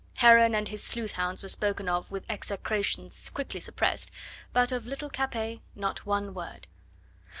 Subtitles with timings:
[0.15, 4.09] Heron and his sleuth hounds were spoken of with execrations quickly suppressed,
[4.51, 6.65] but of little Capet not one word.